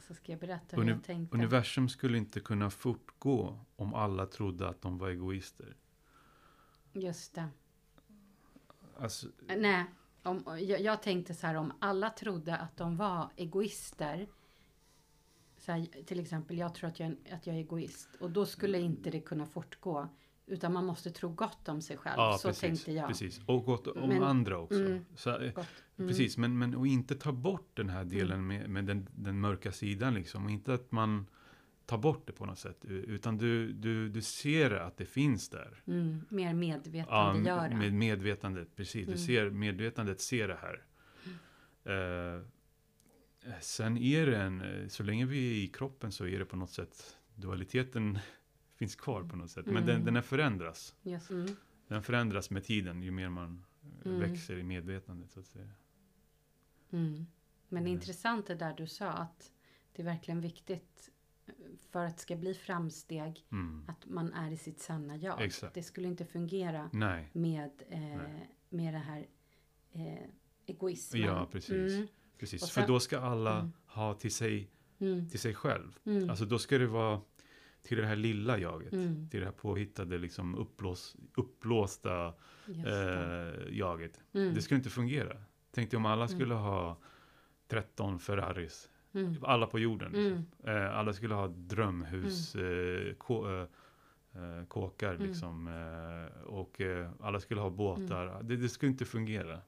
Så 0.09 0.15
ska 0.15 0.33
jag 0.33 0.41
berätta 0.41 0.77
hur 0.77 0.83
Uni- 0.83 0.91
jag 0.91 1.03
tänkte. 1.05 1.37
Universum 1.37 1.89
skulle 1.89 2.19
inte 2.19 2.41
kunna 2.41 2.71
fortgå 2.71 3.59
om 3.77 3.95
alla 3.95 4.27
trodde 4.27 4.69
att 4.69 4.83
de 4.83 4.99
var 4.99 5.09
egoister. 5.09 5.77
Just 6.93 7.35
det. 7.35 7.49
Alltså, 8.99 9.27
Nej, 9.57 9.85
om, 10.23 10.43
jag, 10.47 10.81
jag 10.81 11.03
tänkte 11.03 11.35
så 11.35 11.47
här 11.47 11.55
om 11.55 11.73
alla 11.79 12.11
trodde 12.11 12.57
att 12.57 12.77
de 12.77 12.97
var 12.97 13.31
egoister. 13.37 14.29
Så 15.59 15.73
här, 15.73 16.05
till 16.05 16.21
exempel, 16.21 16.59
jag 16.59 16.75
tror 16.75 16.89
att 16.91 17.01
jag, 17.01 17.17
att 17.33 17.47
jag 17.47 17.57
är 17.57 17.61
egoist. 17.61 18.09
Och 18.21 18.31
då 18.31 18.47
skulle 18.47 18.79
inte 18.81 19.11
det 19.11 19.21
kunna 19.21 19.47
fortgå. 19.47 20.09
Utan 20.49 20.73
man 20.73 20.85
måste 20.85 21.11
tro 21.11 21.29
gott 21.29 21.69
om 21.69 21.83
sig 21.83 21.97
själv. 21.97 22.15
ja, 22.17 22.39
så 22.39 22.49
precis, 22.49 22.61
tänkte 22.61 22.93
jag. 22.93 23.09
precis. 23.09 23.41
Och 23.47 23.65
gott 23.65 23.87
om 23.87 24.09
Men- 24.09 24.23
andra 24.23 24.59
också. 24.59 24.81
mm. 24.81 25.05
Så, 25.17 25.31
eh. 25.31 25.53
Mm. 25.99 26.09
Precis, 26.09 26.37
men, 26.37 26.59
men 26.59 26.75
och 26.75 26.87
inte 26.87 27.15
ta 27.15 27.33
bort 27.33 27.71
den 27.75 27.89
här 27.89 28.05
delen 28.05 28.47
med, 28.47 28.71
med 28.71 28.85
den, 28.85 29.09
den 29.15 29.41
mörka 29.41 29.73
sidan. 29.73 30.15
Liksom. 30.15 30.45
Och 30.45 30.51
inte 30.51 30.75
att 30.75 30.93
man 30.93 31.27
tar 31.87 31.99
bort 31.99 32.27
det 32.27 32.33
på 32.33 32.47
något 32.47 32.59
sätt. 32.59 32.85
Utan 32.85 33.39
du, 33.39 33.73
du, 33.73 34.09
du 34.09 34.23
ser 34.23 34.71
att 34.71 34.97
det 34.97 35.07
finns 35.07 35.49
där. 35.49 35.83
Mm, 35.87 36.21
mer 36.29 36.47
Ja, 36.49 36.53
medvetandegöra. 36.55 37.77
med 37.77 37.93
medvetandet, 37.93 38.77
precis. 38.77 39.07
Du 39.07 39.13
Mm. 39.13 39.19
ser, 39.27 39.51
medvetandet 39.51 40.21
ser 40.21 40.49
det 40.49 40.59
här. 40.63 40.85
Eh, 41.85 42.43
sen 43.61 43.97
är 43.99 44.27
det 44.27 44.37
en, 44.37 44.61
eh, 44.61 44.89
så 44.89 45.03
länge 45.03 45.27
vi 45.27 45.51
är 45.51 45.65
i 45.65 45.69
kroppen 45.69 46.13
så 46.13 46.27
är 46.27 46.39
det 46.39 46.45
på 46.45 46.57
något 46.57 46.71
sätt, 46.71 47.17
dualiteten 47.35 48.19
finns 48.79 48.97
kvar 48.97 49.23
på 49.25 49.37
något 49.37 49.51
sätt. 49.51 49.67
Men 49.67 49.75
den, 49.87 49.95
Mm. 49.95 50.05
den 50.05 50.17
är 50.17 50.21
förändras. 50.23 50.95
Just, 51.03 51.31
mm, 51.31 51.57
Den 51.89 52.03
förändras 52.03 52.51
med 52.51 52.65
tiden 52.65 53.03
ju 53.03 53.11
mer 53.11 53.29
man 53.29 53.65
Mm. 54.05 54.21
växer 54.21 54.59
i 54.59 54.63
medvetandet. 54.63 55.31
Så 55.31 55.41
att 55.41 55.47
säga. 55.47 55.69
mm. 56.91 57.27
Men 57.69 57.83
Mm. 57.83 57.93
intressant 57.93 58.47
det 58.47 58.55
där 58.55 58.75
du 58.77 58.87
sa 58.87 59.09
att 59.11 59.53
det 59.93 60.03
är 60.03 60.07
verkligen 60.07 60.41
viktigt 60.41 61.11
eh, 61.47 61.53
för 61.91 62.05
att 62.05 62.17
det 62.17 62.23
ska 62.23 62.37
bli 62.37 62.55
framsteg 62.55 63.47
Mm. 63.53 63.85
att 63.89 64.07
man 64.07 64.33
är 64.33 64.51
i 64.51 64.57
sitt 64.57 64.81
sanna 64.81 65.17
jag. 65.17 65.41
Exakt. 65.43 65.75
Det 65.75 65.83
skulle 65.83 66.09
inte 66.09 66.25
fungera 66.25 66.91
Nej, 66.93 67.31
med, 67.33 67.71
eh, 67.89 67.99
Nej. 68.01 68.51
med 68.69 68.95
det 68.95 68.99
här 68.99 69.27
eh, 69.93 70.29
egoismen. 70.67 71.23
Ja, 71.23 71.49
precis. 71.53 71.93
Mm, 71.93 72.09
precis. 72.39 72.63
Och 72.63 72.69
För 72.69 72.81
sen- 72.81 72.89
då 72.91 73.01
ska 73.01 73.19
alla 73.21 73.59
Mm. 73.59 73.73
ha 73.87 74.15
till 74.15 74.35
sig, 74.35 74.71
mm, 74.99 75.29
till 75.29 75.41
sig 75.41 75.55
själv. 75.55 75.99
mm, 76.05 76.31
Alltså 76.31 76.45
då 76.45 76.59
ska 76.59 76.79
det 76.79 76.87
vara 76.87 77.21
till 77.83 77.99
det 77.99 78.07
här 78.07 78.17
lilla 78.17 78.59
jaget. 78.59 78.93
mm, 78.93 79.29
Till 79.31 79.41
det 79.41 79.47
här 79.47 79.53
påhittade, 79.53 80.19
liksom 80.19 80.55
uppblås, 80.55 81.17
uppblåsta 81.37 82.35
eh, 82.87 83.77
jaget. 83.79 84.21
Mm, 84.35 84.55
Det 84.55 84.63
skulle 84.63 84.79
inte 84.79 84.91
fungera. 84.91 85.37
Tänk 85.71 85.91
dig 85.91 85.97
om 85.99 86.07
alla 86.07 86.25
Mm. 86.25 86.39
skulle 86.39 86.55
ha 86.55 86.99
13 87.69 88.19
Ferraris. 88.19 88.89
mm, 89.15 89.35
Alla 89.43 89.67
på 89.67 89.79
jorden. 89.79 90.13
Liksom. 90.13 90.45
mm, 90.65 90.85
Eh, 90.87 90.97
alla 90.99 91.13
skulle 91.13 91.35
ha 91.35 91.49
drömhus, 91.49 92.55
eh, 92.57 92.63
eh, 92.63 93.67
eh, 94.35 94.65
kåkar 94.69 95.15
Mm. 95.15 95.27
liksom. 95.27 95.69
Eh, 95.69 96.43
och 96.43 96.81
eh, 96.81 97.11
alla 97.21 97.41
skulle 97.41 97.61
ha 97.61 97.71
båtar. 97.71 98.43
Det, 98.43 98.57
det 98.57 98.69
skulle 98.69 98.91
inte 98.93 99.05
fungera. 99.05 99.61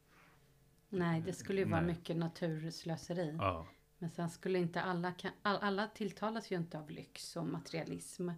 Nej, 0.89 1.23
det 1.27 1.33
skulle 1.33 1.61
ju 1.61 1.69
vara 1.69 1.81
mycket 1.83 2.17
naturslöseri. 2.17 3.37
Ja, 3.39 3.67
Men 4.03 4.11
sen 4.11 4.31
skulle 4.31 4.59
inte 4.59 4.81
alla, 4.83 5.15
alla 5.43 5.87
tilltalas 5.87 6.53
ju 6.53 6.57
inte 6.57 6.79
av 6.79 6.91
lyx 6.91 7.37
och 7.37 7.47
materialism. 7.47 8.31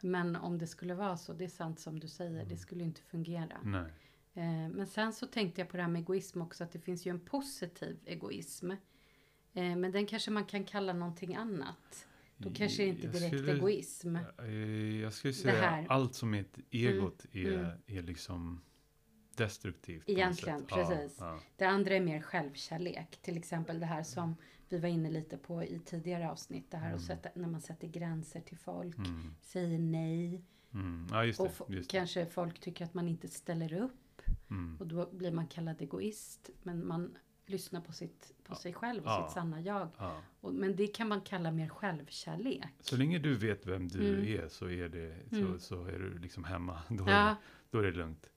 Men 0.00 0.36
om 0.36 0.58
det 0.58 0.66
skulle 0.66 0.94
vara 0.94 1.16
så, 1.16 1.32
det 1.32 1.44
är 1.44 1.48
sant 1.48 1.80
som 1.80 2.00
du 2.00 2.08
säger, 2.08 2.30
Mm. 2.34 2.48
det 2.48 2.56
skulle 2.56 2.84
inte 2.84 3.00
fungera. 3.02 3.58
nej. 3.64 3.92
Eh, 4.36 4.68
men 4.68 4.86
sen 4.86 5.12
så 5.12 5.26
tänkte 5.26 5.60
jag 5.60 5.68
på 5.70 5.76
det 5.76 5.82
här 5.82 5.90
med 5.90 6.00
egoism 6.00 6.42
också, 6.42 6.64
att 6.64 6.72
det 6.72 6.78
finns 6.78 7.06
ju 7.06 7.10
en 7.10 7.20
positiv 7.20 7.98
egoism. 8.04 8.70
Eh, 8.70 9.76
men 9.76 9.92
den 9.92 10.06
kanske 10.06 10.30
man 10.30 10.44
kan 10.44 10.64
kalla 10.64 10.92
någonting 10.92 11.34
annat. 11.34 12.06
Då 12.36 12.50
kanske 12.54 12.82
det 12.82 12.88
inte 12.88 13.06
är 13.06 13.12
direkt 13.12 13.36
skulle- 13.38 13.52
egoism. 13.52 14.16
Eh, 14.38 15.00
Jag 15.00 15.12
skulle 15.12 15.34
säga 15.34 15.60
här. 15.60 15.86
allt 15.88 16.14
som 16.14 16.34
är 16.34 16.40
ett 16.40 16.58
egot 16.70 17.26
Mm, 17.32 17.46
är, 17.52 17.58
mm. 17.58 17.70
är 17.86 18.02
liksom 18.02 18.60
destruktivt. 19.36 20.08
Egentligen, 20.08 20.64
precis. 20.66 21.16
Ja, 21.20 21.40
Det 21.56 21.64
andra 21.64 21.94
är 21.94 22.00
mer 22.00 22.20
självkärlek. 22.20 23.18
Till 23.22 23.36
exempel 23.36 23.80
det 23.80 23.86
här 23.86 24.02
som 24.02 24.36
vi 24.74 24.80
var 24.80 24.88
inne 24.88 25.10
lite 25.10 25.36
på 25.38 25.62
i 25.64 25.78
tidigare 25.78 26.30
avsnitt. 26.30 26.70
Det 26.70 26.76
här 26.76 26.88
Mm. 26.88 27.00
sätta, 27.00 27.28
när 27.34 27.48
man 27.48 27.60
sätter 27.60 27.88
gränser 27.88 28.40
till 28.40 28.58
folk. 28.58 28.96
Mm, 28.98 29.34
Säger 29.42 29.78
nej. 29.78 30.44
mm. 30.74 31.06
ja 31.10 31.32
Och 31.38 31.50
det. 31.68 31.76
det. 31.76 31.88
kanske 31.88 32.26
folk 32.26 32.60
tycker 32.60 32.84
att 32.84 32.94
man 32.94 33.08
inte 33.08 33.28
ställer 33.28 33.72
upp. 33.72 34.22
Mm. 34.50 34.76
Och 34.80 34.86
då 34.86 35.08
blir 35.12 35.32
man 35.32 35.46
kallad 35.46 35.82
egoist. 35.82 36.50
Men 36.62 36.86
man 36.86 37.16
lyssnar 37.46 37.80
på, 37.80 37.92
sitt, 37.92 38.32
på 38.44 38.52
Ja. 38.52 38.56
sig 38.56 38.72
själv 38.72 39.02
och 39.04 39.10
Ja. 39.10 39.26
sitt 39.26 39.34
sanna 39.34 39.60
jag. 39.60 39.88
Ja. 39.98 40.20
Och, 40.40 40.54
men 40.54 40.76
det 40.76 40.86
kan 40.86 41.08
man 41.08 41.20
kalla 41.20 41.50
mer 41.50 41.68
självkärlek. 41.68 42.68
Så 42.80 42.96
länge 42.96 43.18
du 43.18 43.34
vet 43.34 43.66
vem 43.66 43.88
du 43.88 44.08
Mm. 44.08 44.44
är 44.44 44.48
så 44.48 44.68
är, 44.70 44.88
det, 44.88 45.16
så, 45.30 45.36
Mm. 45.36 45.60
så 45.60 45.84
är 45.84 45.98
du 45.98 46.18
liksom 46.18 46.44
hemma. 46.44 46.82
Då, 46.88 47.04
är, 47.06 47.34
då 47.70 47.78
är 47.78 47.82
det 47.82 47.92
lugnt. 47.92 48.30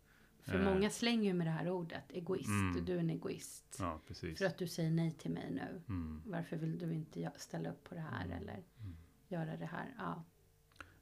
För 0.48 0.60
Eh. 0.60 0.74
många 0.74 0.90
slänger 0.90 1.24
ju 1.24 1.34
med 1.34 1.48
det 1.48 1.52
här 1.52 1.70
ordet. 1.70 2.04
Egoist. 2.10 2.48
Mm. 2.50 2.86
Du 2.86 2.96
är 2.96 3.00
en 3.00 3.10
egoist. 3.10 3.76
Ja, 3.80 4.00
precis. 4.08 4.38
För 4.38 4.46
att 4.46 4.58
du 4.58 4.68
säger 4.68 4.92
nej 4.92 5.12
till 5.12 5.32
mig 5.32 5.52
nu. 5.52 5.82
Mm. 5.90 6.22
Varför 6.26 6.58
vill 6.58 6.78
du 6.80 6.94
inte 6.94 7.32
ställa 7.36 7.70
upp 7.70 7.84
på 7.84 7.96
det 7.96 8.02
här 8.02 8.26
Mm. 8.26 8.38
eller 8.38 8.54
Mm. 8.54 8.96
göra 9.28 9.58
det 9.58 9.66
här? 9.66 9.94
Ja, 9.98 10.24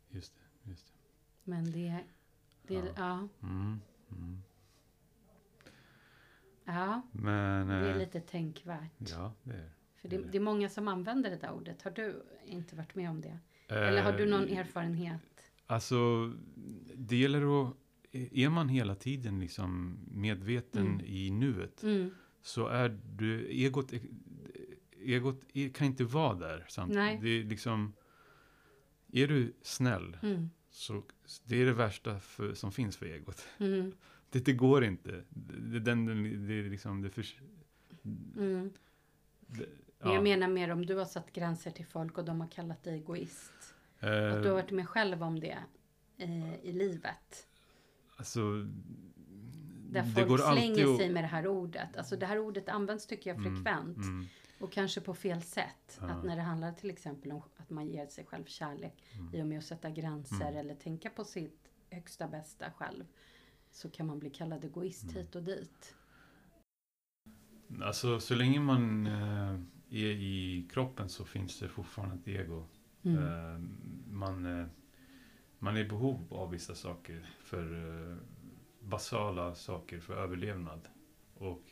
Just 0.09 0.33
det. 0.35 0.69
Just 0.69 0.87
det. 0.87 0.93
men 1.51 1.71
det... 1.71 1.99
det 2.67 2.73
Ja. 2.73 2.83
ja. 2.85 3.27
Ja, 3.39 3.47
Mm. 3.47 3.79
Mm. 4.11 4.41
ja, 6.65 7.01
Men... 7.11 7.67
det 7.67 7.73
är 7.73 7.91
eh, 7.91 7.97
lite 7.97 8.19
tänkvärt. 8.19 8.91
Ja, 9.11 9.33
det 9.43 9.53
är 9.53 9.71
För 10.01 10.07
det, 10.09 10.17
det 10.17 10.23
är 10.23 10.31
det. 10.31 10.37
är 10.37 10.41
många 10.41 10.69
som 10.69 10.87
använder 10.87 11.29
det 11.29 11.35
där 11.37 11.51
ordet. 11.51 11.81
Har 11.81 11.91
du 11.91 12.23
inte 12.45 12.75
varit 12.75 12.95
med 12.95 13.09
om 13.09 13.21
det? 13.21 13.39
Eller 13.67 14.01
har 14.03 14.13
du 14.13 14.25
någon 14.25 14.47
Eh, 14.47 14.57
erfarenhet? 14.57 15.21
Alltså, 15.67 15.95
det 16.95 17.15
gäller 17.15 17.61
att... 17.69 17.75
Är 18.31 18.49
man 18.49 18.69
hela 18.69 18.95
tiden 18.95 19.39
liksom 19.39 19.99
medveten 20.11 20.87
Mm. 20.87 21.05
i 21.05 21.29
nuet 21.31 21.83
Mm, 21.83 22.09
så 22.41 22.67
är 22.67 22.99
du... 23.17 23.47
Egot, 23.47 23.93
egot 25.01 25.41
är- 25.53 25.69
kan 25.69 25.87
inte 25.87 26.03
vara 26.03 26.33
där. 26.33 26.65
Sant? 26.69 26.93
Nej. 26.93 27.19
Det 27.21 27.29
är 27.29 27.43
liksom... 27.43 27.93
Är 29.11 29.27
du 29.27 29.53
snäll 29.61 30.17
mm, 30.23 30.49
så 30.69 31.03
det 31.45 31.61
är 31.61 31.65
det 31.65 31.73
värsta 31.73 32.19
för, 32.19 32.53
som 32.53 32.71
finns 32.71 32.97
för 32.97 33.05
egot. 33.05 33.47
mm, 33.57 33.91
Det, 34.29 34.45
det 34.45 34.53
går 34.53 34.83
inte. 34.83 35.23
Det, 35.29 35.79
den, 35.79 36.05
den- 36.05 36.47
det 36.47 36.53
är 36.53 36.69
liksom... 36.69 37.01
Det 37.01 37.09
för, 37.09 37.25
mm. 38.37 38.71
det, 39.47 39.65
Men 39.99 40.13
jag 40.13 40.23
menar 40.23 40.47
mer 40.47 40.69
om 40.69 40.85
du 40.85 40.95
har 40.95 41.05
satt 41.05 41.31
gränser 41.33 41.71
till 41.71 41.85
folk 41.85 42.17
och 42.17 42.25
de 42.25 42.41
har 42.41 42.47
kallat 42.47 42.83
dig 42.83 42.93
egoist. 42.95 43.75
eh, 43.99 44.33
Att 44.33 44.43
du 44.43 44.47
har 44.49 44.55
varit 44.55 44.71
med 44.71 44.89
själv 44.89 45.23
om 45.23 45.39
det 45.39 45.57
eh, 46.17 46.55
i 46.65 46.71
livet. 46.71 47.47
Alltså... 48.15 48.51
Där 49.89 50.01
det 50.01 50.11
folk 50.11 50.27
går 50.27 50.37
slänger 50.37 50.91
att- 50.91 50.97
sig 50.97 51.09
med 51.13 51.23
det 51.23 51.27
här 51.27 51.47
ordet. 51.47 51.97
Alltså 51.97 52.15
det 52.17 52.25
här 52.25 52.39
ordet 52.39 52.69
används 52.69 53.07
tycker 53.07 53.29
jag 53.29 53.37
Mm, 53.39 53.55
frekvent. 53.55 53.97
Mm, 53.97 54.25
Och 54.59 54.71
kanske 54.71 55.01
på 55.01 55.13
fel 55.13 55.41
sätt. 55.41 55.97
Ja. 56.01 56.07
Att 56.09 56.23
när 56.25 56.35
det 56.35 56.41
handlar 56.41 56.71
till 56.71 56.89
exempel 56.89 57.31
om 57.31 57.41
att 57.57 57.69
man 57.69 57.87
ger 57.87 58.07
sig 58.07 58.25
själv 58.25 58.45
kärlek 58.45 59.03
mm. 59.13 59.35
i 59.35 59.41
och 59.41 59.47
med 59.47 59.57
att 59.57 59.63
sätta 59.65 59.89
gränser 59.89 60.35
Mm. 60.45 60.57
eller 60.57 60.75
tänka 60.75 61.09
på 61.09 61.23
sitt 61.23 61.69
högsta 61.91 62.27
bästa 62.27 62.71
själv. 62.71 63.03
Så 63.71 63.89
kan 63.89 64.07
man 64.07 64.19
bli 64.19 64.29
kallad 64.29 64.63
egoist 64.65 65.03
Mm. 65.03 65.15
hit 65.15 65.35
och 65.35 65.43
dit. 65.43 65.95
Alltså 67.81 68.19
så 68.19 68.35
länge 68.35 68.59
man 68.59 69.07
eh, 69.07 69.59
är 69.89 70.05
i 70.11 70.67
kroppen 70.71 71.09
så 71.09 71.25
finns 71.25 71.59
det 71.59 71.69
fortfarande 71.69 72.15
ett 72.15 72.27
ego. 72.27 72.65
Mm. 73.03 73.17
Eh, 73.23 73.59
man, 74.13 74.45
eh, 74.59 74.67
man 75.65 75.77
är 75.77 75.81
i 75.81 75.85
behov 75.85 76.27
av 76.33 76.49
vissa 76.51 76.75
saker 76.75 77.25
för 77.39 77.73
eh, 78.11 78.17
basala 78.79 79.55
saker 79.55 79.99
för 79.99 80.13
överlevnad. 80.13 80.87
Och 81.33 81.63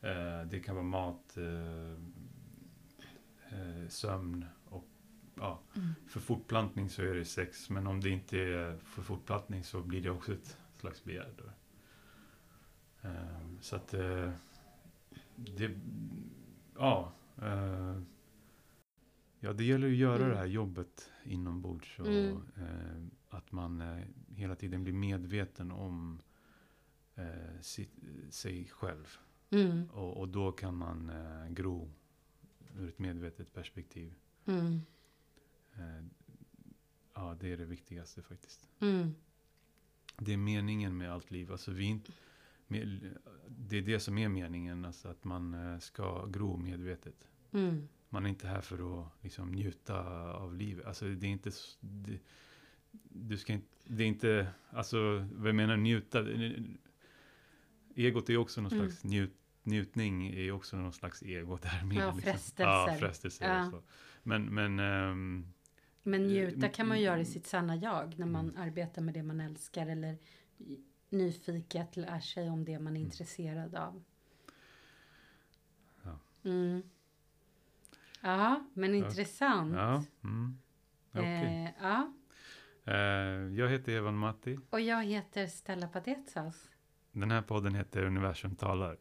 eh, 0.00 0.42
det 0.46 0.60
kan 0.60 0.74
vara 0.74 0.84
mat, 0.84 1.36
eh, 1.36 1.92
eh, 3.60 3.88
sömn 3.88 4.44
och 4.64 4.84
ja, 5.34 5.60
Mm. 5.76 5.88
för 6.08 6.20
fortplantning 6.20 6.88
så 6.90 7.02
är 7.02 7.14
det 7.14 7.24
sex. 7.24 7.70
Men 7.70 7.86
om 7.86 8.00
det 8.00 8.10
inte 8.10 8.38
är 8.38 8.76
för 8.78 9.02
fortplantning 9.02 9.64
så 9.64 9.82
blir 9.82 10.02
det 10.02 10.10
också 10.10 10.32
ett 10.32 10.56
slags 10.80 11.04
begär. 11.04 11.34
Då. 11.38 11.44
Eh, 13.08 13.40
så 13.60 13.76
att 13.76 13.94
eh, 13.94 14.32
det, 15.36 15.70
ja. 16.76 17.12
Eh, 17.42 18.00
ja, 19.40 19.52
det 19.52 19.64
gäller 19.64 19.86
att 19.88 19.94
göra 19.94 20.16
Mm. 20.16 20.28
det 20.30 20.36
här 20.36 20.46
jobbet 20.46 21.10
inombords. 21.24 21.98
Och, 21.98 22.06
Mm. 22.06 22.36
eh, 22.56 23.19
att 23.30 23.52
man 23.52 23.80
eh, 23.80 24.04
hela 24.34 24.56
tiden 24.56 24.82
blir 24.82 24.92
medveten 24.92 25.70
om 25.70 26.20
eh, 27.14 27.60
sitt, 27.60 27.90
sig 28.30 28.68
själv. 28.68 29.18
Mm. 29.50 29.90
Och, 29.90 30.16
och 30.16 30.28
då 30.28 30.52
kan 30.52 30.74
man 30.74 31.10
eh, 31.10 31.48
gro 31.48 31.90
ur 32.78 32.88
ett 32.88 32.98
medvetet 32.98 33.52
perspektiv. 33.52 34.14
Mm. 34.44 34.80
Eh, 35.74 36.04
ja, 37.14 37.36
det 37.40 37.52
är 37.52 37.56
det 37.56 37.64
viktigaste 37.64 38.22
faktiskt. 38.22 38.68
Mm. 38.80 39.14
Det 40.18 40.32
är 40.32 40.36
meningen 40.36 40.96
med 40.96 41.12
allt 41.12 41.30
liv. 41.30 41.52
Alltså 41.52 41.70
vi 41.70 41.84
inte, 41.84 42.12
med, 42.66 43.16
det 43.48 43.78
är 43.78 43.82
det 43.82 44.00
som 44.00 44.18
är 44.18 44.28
meningen, 44.28 44.84
alltså 44.84 45.08
att 45.08 45.24
man 45.24 45.54
eh, 45.54 45.78
ska 45.78 46.26
gro 46.26 46.56
medvetet. 46.56 47.28
Mm. 47.52 47.88
Man 48.08 48.24
är 48.24 48.28
inte 48.28 48.48
här 48.48 48.60
för 48.60 49.00
att 49.00 49.08
liksom, 49.20 49.52
njuta 49.52 50.02
av 50.32 50.54
livet. 50.54 50.86
Alltså 50.86 51.04
det 51.04 51.26
är 51.26 51.30
inte... 51.30 51.50
Det, 51.80 52.18
du 53.08 53.36
ska 53.38 53.52
inte... 53.52 53.66
Det 53.84 54.02
är 54.02 54.06
inte... 54.06 54.46
Alltså, 54.70 55.28
vad 55.32 55.48
jag 55.48 55.54
menar 55.54 55.76
njuta? 55.76 56.26
Egot 57.94 58.30
är 58.30 58.36
också 58.36 58.60
någon 58.60 58.72
Mm. 58.72 58.88
slags 58.88 59.04
njut, 59.04 59.34
njutning, 59.62 60.26
är 60.26 60.52
också 60.52 60.76
någon 60.76 60.92
slags 60.92 61.22
ego 61.22 61.58
därmed. 61.62 61.96
Ja, 61.96 62.06
liksom. 62.06 62.20
frestelser. 62.22 62.64
Ja, 62.92 62.96
frestelser. 63.00 63.48
Ja. 63.48 63.82
Men, 64.22 64.54
men 64.54 64.78
ehm, 64.78 65.52
Men 66.02 66.26
njuta 66.26 66.66
Eh, 66.66 66.72
kan 66.72 66.88
man 66.88 66.96
mm. 66.96 67.04
göra 67.04 67.20
i 67.20 67.24
sitt 67.24 67.46
sanna 67.46 67.76
jag 67.76 68.18
när 68.18 68.26
man 68.26 68.56
arbetar 68.56 69.02
med 69.02 69.14
det 69.14 69.22
man 69.22 69.40
älskar 69.40 69.86
eller 69.86 70.18
nyfiket 71.10 71.96
lär 71.96 72.20
sig 72.20 72.50
om 72.50 72.64
det 72.64 72.78
man 72.78 72.92
är 72.92 73.00
Mm. 73.00 73.02
intresserad 73.02 73.74
av. 73.74 74.02
Ja. 76.02 76.18
Mm. 76.44 76.82
Ja, 78.20 78.64
men 78.74 78.94
intressant. 78.94 79.74
ja. 79.74 80.04
Mm, 80.24 80.58
okej. 81.12 81.64
Eh, 81.64 81.70
ja. 81.80 82.12
Eh, 82.90 82.96
jag 83.58 83.68
heter 83.68 83.92
Evan 83.92 84.16
Matti. 84.18 84.58
Och 84.70 84.80
jag 84.80 85.04
heter 85.04 85.46
Stella 85.46 85.88
Patetsas. 85.88 86.70
Den 87.12 87.30
här 87.30 87.42
podden 87.42 87.74
heter 87.74 88.04
Universum 88.04 88.56
talar. 88.56 88.96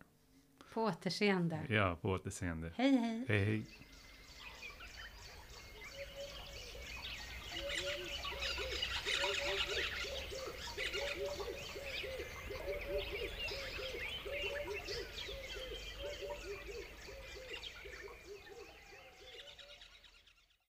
På 0.73 0.83
återseende. 0.83 1.59
Ja, 1.69 1.97
på 2.01 2.09
återseende. 2.09 2.71
Hej 2.75 2.91
hej! 2.97 3.25
Hej, 3.27 3.45
hej. 3.45 3.65